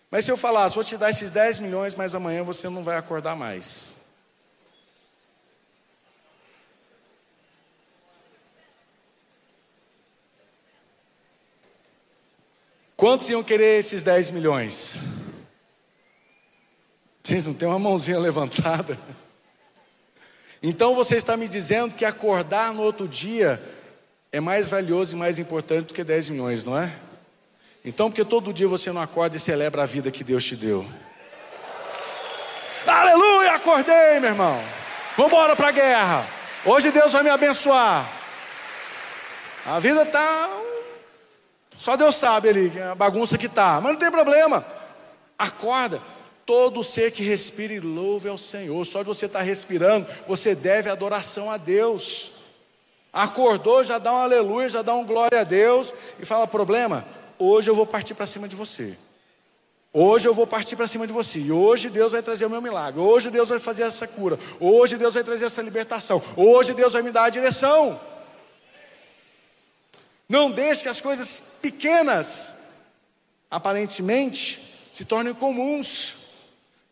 [0.09, 2.97] Mas se eu falasse, vou te dar esses 10 milhões, mas amanhã você não vai
[2.97, 4.15] acordar mais.
[12.97, 14.97] Quantos iam querer esses 10 milhões?
[17.23, 18.97] Gente, não tem uma mãozinha levantada.
[20.63, 23.61] Então você está me dizendo que acordar no outro dia
[24.31, 26.91] é mais valioso e mais importante do que 10 milhões, não é?
[27.85, 30.85] Então, porque todo dia você não acorda e celebra a vida que Deus te deu.
[32.87, 34.63] Aleluia, acordei, meu irmão.
[35.17, 36.27] Vamos embora para a guerra.
[36.65, 38.09] Hoje Deus vai me abençoar.
[39.65, 40.49] A vida está
[41.77, 44.65] só Deus sabe ali a bagunça que tá, mas não tem problema.
[45.37, 45.99] Acorda.
[46.45, 48.83] Todo ser que respire louve ao Senhor.
[48.85, 52.31] Só de você estar tá respirando, você deve adoração a Deus.
[53.13, 57.05] Acordou, já dá um aleluia, já dá um glória a Deus e fala: problema,
[57.39, 58.97] hoje eu vou partir para cima de você.
[59.95, 61.37] Hoje eu vou partir para cima de você.
[61.37, 62.99] E hoje Deus vai trazer o meu milagre.
[62.99, 64.39] Hoje Deus vai fazer essa cura.
[64.59, 66.19] Hoje Deus vai trazer essa libertação.
[66.35, 67.99] Hoje Deus vai me dar a direção.
[70.27, 72.55] Não deixe que as coisas pequenas,
[73.51, 74.59] aparentemente,
[74.91, 76.22] se tornem comuns.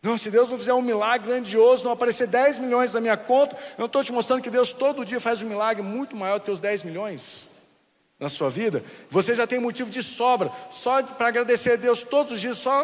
[0.01, 3.55] Não, se Deus não fizer um milagre grandioso, não aparecer 10 milhões na minha conta,
[3.55, 6.45] eu não estou te mostrando que Deus todo dia faz um milagre muito maior do
[6.45, 7.51] que os 10 milhões
[8.19, 8.83] na sua vida.
[9.11, 12.83] Você já tem motivo de sobra, só para agradecer a Deus todos os dias, só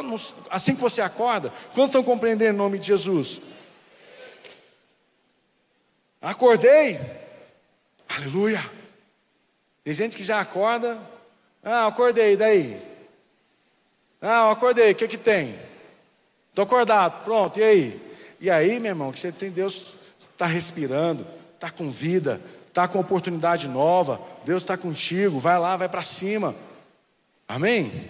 [0.51, 1.51] assim que você acorda.
[1.73, 3.41] Quantos estão compreendendo em nome de Jesus?
[6.21, 6.99] Acordei,
[8.09, 8.63] aleluia.
[9.83, 10.99] Tem gente que já acorda,
[11.63, 12.79] ah, acordei, daí?
[14.21, 15.66] Ah, acordei, o que que tem?
[16.57, 18.01] Estou acordado, pronto, e aí?
[18.39, 22.99] E aí, meu irmão, que você tem Deus está respirando, está com vida, está com
[22.99, 26.55] oportunidade nova, Deus está contigo, vai lá, vai para cima.
[27.47, 28.09] Amém?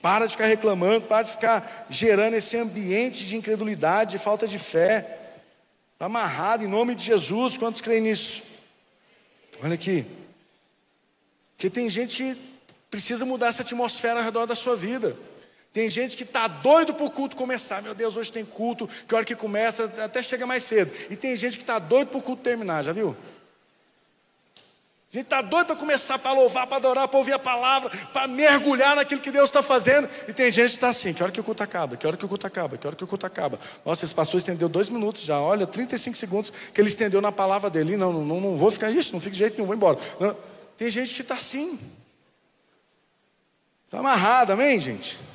[0.00, 4.58] Para de ficar reclamando, para de ficar gerando esse ambiente de incredulidade, de falta de
[4.58, 5.34] fé.
[5.92, 7.58] Está amarrado em nome de Jesus.
[7.58, 8.44] Quantos creem nisso?
[9.62, 10.06] Olha aqui.
[11.54, 12.36] Porque tem gente que
[12.90, 15.14] precisa mudar essa atmosfera ao redor da sua vida.
[15.74, 17.82] Tem gente que está doido para o culto começar.
[17.82, 20.92] Meu Deus, hoje tem culto, que hora que começa, até chega mais cedo.
[21.10, 23.16] E tem gente que está doido para o culto terminar, já viu?
[25.12, 28.28] A gente está doido para começar, para louvar, para adorar, para ouvir a palavra, para
[28.28, 30.08] mergulhar naquilo que Deus está fazendo.
[30.28, 32.24] E tem gente que está assim, que hora que o culto acaba, que hora que
[32.24, 33.58] o culto acaba, que hora que o culto acaba.
[33.84, 37.68] Nossa, esse pastor estendeu dois minutos já, olha, 35 segundos que ele estendeu na palavra
[37.68, 37.96] dele.
[37.96, 39.98] Não, não, não, vou ficar isso, não fique de jeito nenhum, vou embora.
[40.20, 40.36] Não,
[40.76, 41.80] tem gente que está assim.
[43.86, 45.33] Está amarrado, amém, gente?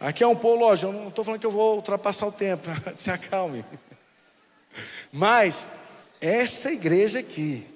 [0.00, 2.68] Aqui é um polo, lógico, eu não estou falando que eu vou ultrapassar o tempo,
[2.94, 3.64] se acalme.
[5.12, 5.88] Mas
[6.20, 7.66] essa igreja aqui,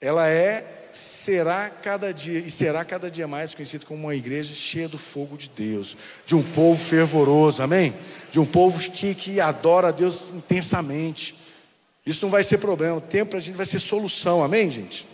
[0.00, 4.88] ela é, será cada dia, e será cada dia mais conhecida como uma igreja cheia
[4.88, 7.94] do fogo de Deus, de um povo fervoroso, amém?
[8.30, 11.34] De um povo que, que adora a Deus intensamente.
[12.06, 15.06] Isso não vai ser problema, o tempo para a gente vai ser solução, amém, gente?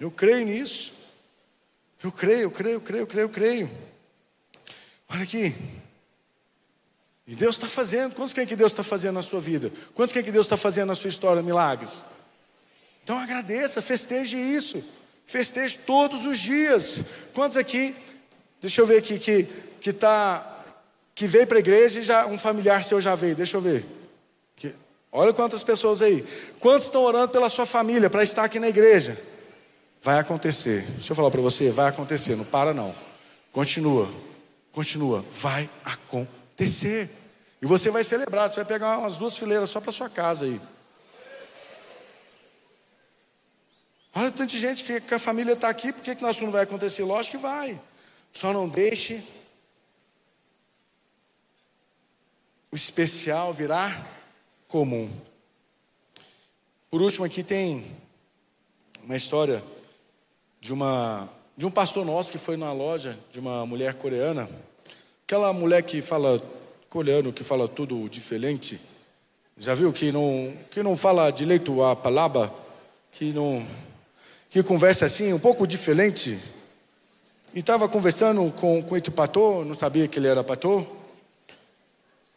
[0.00, 0.92] Eu creio nisso.
[2.02, 3.70] Eu creio, eu creio, eu creio, eu creio, eu creio.
[5.08, 5.54] Olha aqui.
[7.26, 8.14] E Deus está fazendo.
[8.14, 9.72] Quantos querem que Deus está fazendo na sua vida?
[9.94, 12.04] Quantos querem que Deus está fazendo na sua história milagres?
[13.02, 14.82] Então agradeça, festeje isso.
[15.24, 17.00] Festeje todos os dias.
[17.34, 17.94] Quantos aqui,
[18.60, 19.44] deixa eu ver aqui, que,
[19.80, 20.74] que, tá,
[21.14, 23.84] que veio para a igreja e já, um familiar seu já veio, deixa eu ver.
[24.56, 24.74] Que,
[25.10, 26.22] olha quantas pessoas aí.
[26.60, 29.18] Quantos estão orando pela sua família para estar aqui na igreja?
[30.02, 30.82] Vai acontecer.
[30.96, 32.94] Deixa eu falar para você, vai acontecer, não para não.
[33.50, 34.06] Continua.
[34.74, 37.08] Continua, vai acontecer.
[37.62, 40.60] E você vai celebrar, você vai pegar umas duas fileiras só para sua casa aí.
[44.16, 46.64] Olha, tanta gente que, que a família está aqui, por que, que nosso não vai
[46.64, 47.04] acontecer?
[47.04, 47.80] Lógico que vai.
[48.32, 49.22] Só não deixe
[52.70, 54.06] o especial virar
[54.66, 55.08] comum.
[56.90, 57.84] Por último, aqui tem
[59.04, 59.62] uma história
[60.60, 64.48] de, uma, de um pastor nosso que foi na loja de uma mulher coreana.
[65.26, 66.40] Aquela mulher que fala
[66.90, 68.78] coreano, que fala tudo diferente.
[69.56, 72.52] Já viu que não, que não fala direito a palavra,
[73.10, 73.66] que não
[74.50, 76.38] que conversa assim, um pouco diferente.
[77.54, 80.86] E estava conversando com, com esse pastor, não sabia que ele era pastor.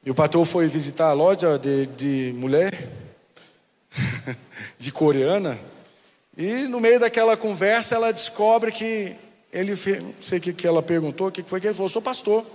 [0.06, 2.72] E o pastor foi visitar a loja de, de mulher,
[4.80, 5.60] de coreana.
[6.38, 9.14] E no meio daquela conversa ela descobre que
[9.52, 12.02] ele, não sei o que, que ela perguntou, o que foi que ele falou, sou
[12.02, 12.46] pastor.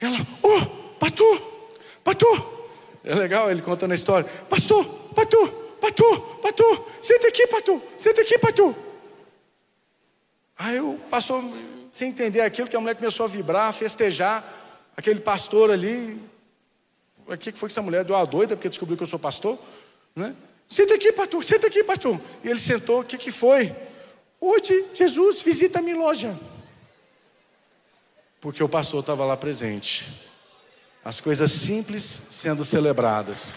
[0.00, 1.40] Ela, oh, pastor,
[2.04, 2.58] pastor.
[3.04, 4.28] É legal ele contando a história.
[4.48, 4.84] Pastor,
[5.14, 5.48] pastor,
[5.80, 8.74] pastor, pastor, senta aqui, pastor, senta aqui, pastor.
[10.58, 11.42] Aí o pastor,
[11.92, 14.44] sem entender aquilo, que a mulher começou a vibrar, a festejar,
[14.96, 16.20] aquele pastor ali.
[17.26, 19.58] O que foi que essa mulher deu a doida porque descobriu que eu sou pastor?
[20.14, 20.34] Né?
[20.68, 22.20] Senta aqui, pastor, senta aqui, pastor.
[22.42, 23.74] E ele sentou, o que, que foi?
[24.40, 26.36] Hoje Jesus visita a minha loja.
[28.40, 30.28] Porque o pastor estava lá presente.
[31.04, 33.54] As coisas simples sendo celebradas.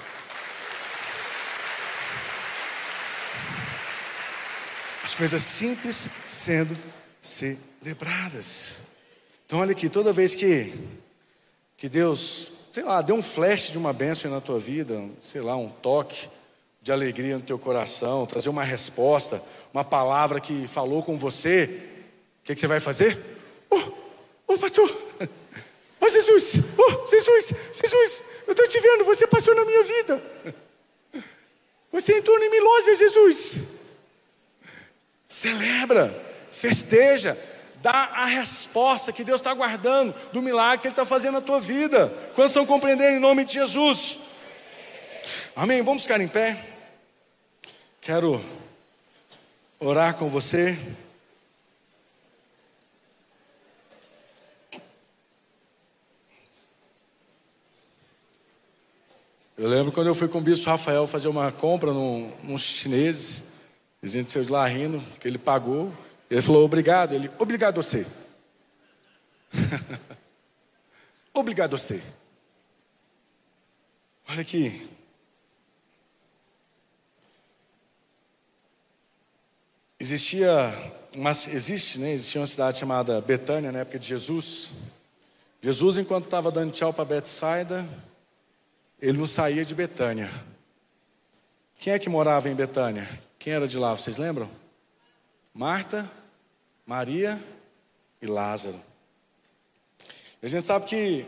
[5.04, 6.78] As coisas simples sendo
[7.22, 8.78] celebradas.
[9.46, 10.74] Então, olha aqui, toda vez que,
[11.76, 15.58] que Deus, sei lá, deu um flash de uma bênção na tua vida, sei lá,
[15.58, 16.30] um toque
[16.82, 21.84] de alegria no teu coração, trazer uma resposta, uma palavra que falou com você,
[22.42, 23.18] o que, que, você vai fazer?
[24.52, 24.90] Oh, oh pastor,
[26.02, 30.22] oh Jesus, oh Jesus, Jesus, eu estou te vendo, você passou na minha vida.
[31.92, 33.54] Você entrou em Milósia, Jesus.
[35.28, 36.14] Celebra,
[36.52, 37.38] festeja,
[37.82, 41.62] dá a resposta que Deus está guardando do milagre que Ele está fazendo na tua
[41.62, 42.08] vida.
[42.36, 44.20] Quantos estão compreendendo em nome de Jesus?
[45.56, 45.82] Amém?
[45.82, 46.62] Vamos ficar em pé.
[48.02, 48.44] Quero
[49.80, 50.78] orar com você.
[59.62, 63.62] Eu lembro quando eu fui com o bispo Rafael fazer uma compra num, num chineses.
[64.26, 65.94] Saiu de lá rindo, que ele pagou.
[66.32, 67.14] Ele falou, obrigado.
[67.14, 68.08] Ele, obrigado você.
[71.32, 72.02] obrigado você.
[74.28, 74.90] Olha aqui.
[80.00, 80.50] Existia,
[81.14, 82.14] uma, existe, né?
[82.14, 84.72] Existia uma cidade chamada Betânia na época de Jesus.
[85.62, 87.88] Jesus, enquanto estava dando tchau para Betsaida,
[89.02, 90.30] ele não saía de Betânia.
[91.80, 93.10] Quem é que morava em Betânia?
[93.40, 94.50] Quem era de lá, vocês lembram?
[95.52, 96.10] Marta,
[96.86, 97.42] Maria
[98.22, 98.80] e Lázaro.
[100.42, 101.26] E a gente sabe que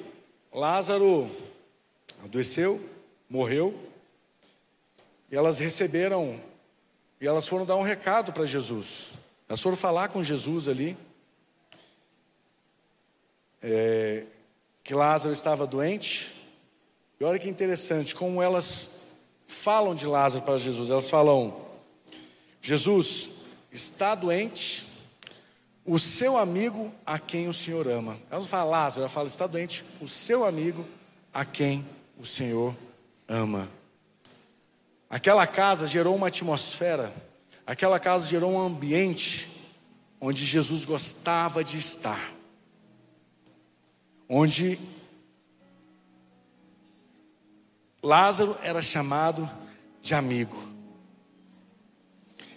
[0.51, 1.29] Lázaro
[2.23, 2.79] adoeceu,
[3.27, 3.75] morreu,
[5.31, 6.39] e elas receberam,
[7.19, 9.13] e elas foram dar um recado para Jesus.
[9.49, 10.95] Elas foram falar com Jesus ali,
[13.63, 14.25] é,
[14.83, 16.42] que Lázaro estava doente.
[17.23, 20.89] E olha que interessante, como elas falam de Lázaro para Jesus.
[20.89, 21.55] Elas falam:
[22.61, 23.29] Jesus
[23.71, 24.85] está doente,
[25.85, 28.19] o seu amigo a quem o Senhor ama.
[28.29, 30.85] Ela não fala Lázaro, ela fala: está doente, o seu amigo
[31.33, 31.85] a quem
[32.19, 32.75] o Senhor
[33.25, 33.69] ama.
[35.09, 37.09] Aquela casa gerou uma atmosfera,
[37.65, 39.47] aquela casa gerou um ambiente
[40.19, 42.33] onde Jesus gostava de estar,
[44.27, 44.77] onde
[48.03, 49.49] Lázaro era chamado
[50.01, 50.61] de amigo.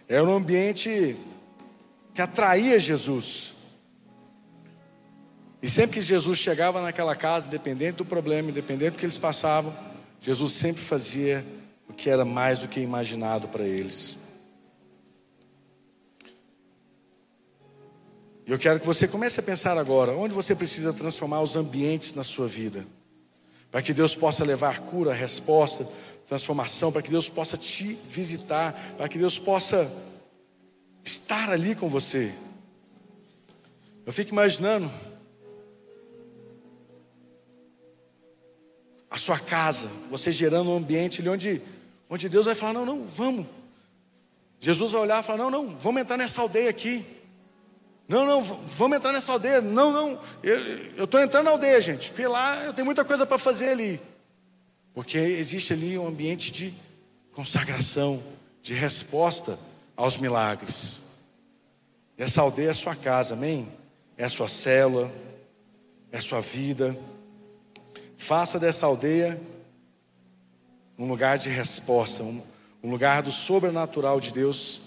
[0.08, 1.16] Era um ambiente
[2.12, 3.54] que atraía Jesus.
[5.62, 9.72] E sempre que Jesus chegava naquela casa, independente do problema, independente do que eles passavam,
[10.20, 11.44] Jesus sempre fazia
[11.88, 14.34] o que era mais do que imaginado para eles.
[18.46, 22.14] E eu quero que você comece a pensar agora, onde você precisa transformar os ambientes
[22.14, 22.86] na sua vida,
[23.76, 25.86] para que Deus possa levar cura, resposta,
[26.26, 29.86] transformação, para que Deus possa te visitar, para que Deus possa
[31.04, 32.32] estar ali com você.
[34.06, 34.90] Eu fico imaginando
[39.10, 41.60] a sua casa, você gerando um ambiente ali onde,
[42.08, 43.44] onde Deus vai falar: não, não, vamos.
[44.58, 47.04] Jesus vai olhar e falar: não, não, vamos entrar nessa aldeia aqui.
[48.08, 49.60] Não, não, vamos entrar nessa aldeia.
[49.60, 53.38] Não, não, eu estou entrando na aldeia, gente, porque lá eu tenho muita coisa para
[53.38, 54.00] fazer ali.
[54.94, 56.72] Porque existe ali um ambiente de
[57.32, 58.22] consagração,
[58.62, 59.58] de resposta
[59.96, 61.22] aos milagres.
[62.16, 63.68] Essa aldeia é sua casa, amém?
[64.16, 65.12] É a sua célula,
[66.12, 66.96] é sua vida.
[68.16, 69.38] Faça dessa aldeia
[70.98, 72.42] um lugar de resposta, um,
[72.82, 74.80] um lugar do sobrenatural de Deus.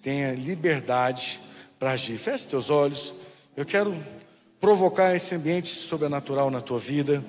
[0.00, 1.49] Tenha liberdade
[1.80, 2.18] para agir.
[2.18, 3.14] Feche teus olhos.
[3.56, 3.96] Eu quero
[4.60, 7.24] provocar esse ambiente sobrenatural na tua vida.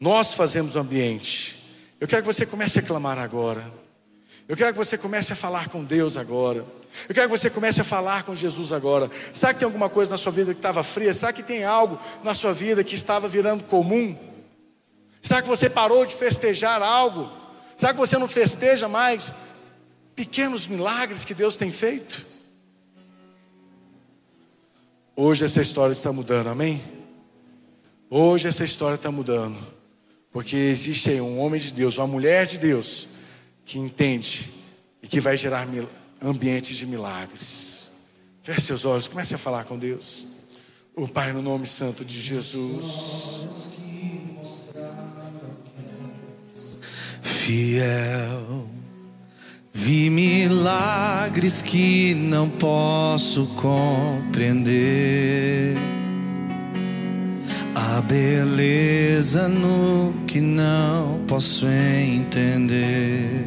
[0.00, 1.56] Nós fazemos o ambiente.
[2.00, 3.72] Eu quero que você comece a clamar agora.
[4.48, 6.66] Eu quero que você comece a falar com Deus agora.
[7.08, 9.08] Eu quero que você comece a falar com Jesus agora.
[9.32, 11.14] Será que tem alguma coisa na sua vida que estava fria?
[11.14, 14.18] Será que tem algo na sua vida que estava virando comum?
[15.22, 17.30] Será que você parou de festejar algo?
[17.76, 19.32] Será que você não festeja mais
[20.16, 22.29] pequenos milagres que Deus tem feito?
[25.22, 26.82] Hoje essa história está mudando, amém?
[28.08, 29.58] Hoje essa história está mudando,
[30.32, 33.08] porque existe aí um homem de Deus, uma mulher de Deus,
[33.66, 34.48] que entende
[35.02, 35.68] e que vai gerar
[36.22, 38.00] ambientes de milagres.
[38.42, 40.56] Feche seus olhos, comece a falar com Deus.
[40.96, 43.76] O Pai, no nome santo de Jesus.
[47.22, 48.70] Fiel,
[49.80, 55.74] vi milagres que não posso compreender
[57.74, 63.46] a beleza no que não posso entender.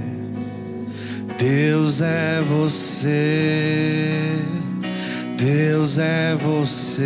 [1.37, 4.09] Deus é você,
[5.37, 7.03] Deus é você.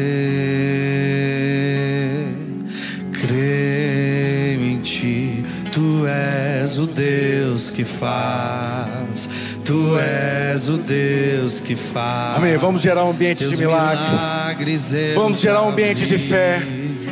[3.12, 9.30] Creio em ti, tu és o Deus que faz.
[9.64, 12.38] Tu és o Deus que faz.
[12.38, 12.58] Amém.
[12.58, 14.78] Vamos gerar um ambiente Teus de milagre.
[15.16, 16.62] Vamos gerar um ambiente de fé.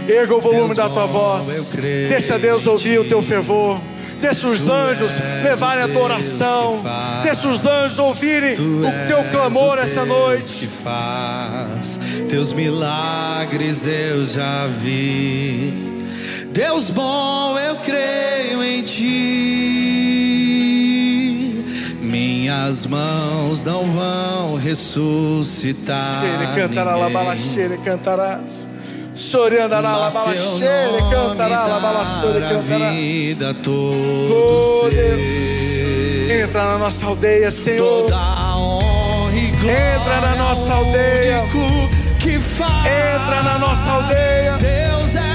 [0.08, 1.78] Erga o volume Deus da tua voz.
[2.10, 3.80] Deixa Deus ouvir o teu fervor.
[4.20, 6.82] Deixa os anjos levarem a tua oração.
[7.24, 10.70] Deixa os anjos ouvirem o teu clamor essa noite.
[12.30, 15.95] Teus milagres eu já vi.
[16.56, 19.04] Deus bom, eu creio em ti.
[22.00, 26.22] Minhas mãos não vão ressuscitar.
[26.22, 28.70] Xere cantará, labala, xere cantarás.
[29.14, 32.90] Soreandará, labalaxere, cantará, labalaxere, cantará.
[32.92, 36.42] vida todo oh, Deus.
[36.42, 38.04] Entra na nossa aldeia, Senhor.
[38.04, 38.16] Toda
[38.56, 41.44] honra e glória Entra na nossa aldeia.
[42.18, 42.72] Que faz.
[42.72, 44.58] Entra na nossa aldeia.
[44.58, 45.35] Deus é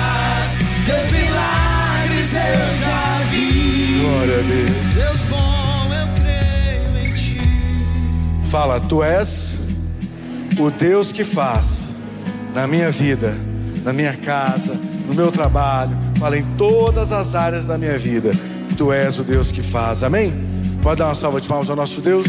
[2.31, 3.99] Milagres eu já vi.
[3.99, 4.93] Glória a Deus.
[4.93, 7.41] Deus bom, eu creio em ti.
[8.49, 9.59] Fala, tu és
[10.57, 11.89] o Deus que faz
[12.53, 13.35] na minha vida,
[13.83, 15.97] na minha casa, no meu trabalho.
[16.17, 18.31] Fala em todas as áreas da minha vida.
[18.77, 20.03] Tu és o Deus que faz.
[20.03, 20.33] Amém?
[20.81, 22.27] Pode dar uma salva de palmas ao nosso Deus?